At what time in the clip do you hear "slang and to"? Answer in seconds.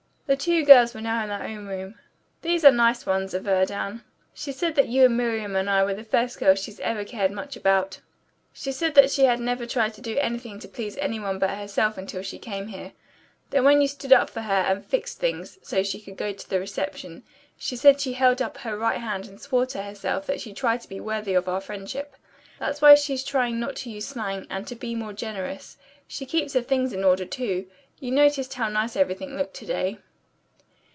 24.07-24.75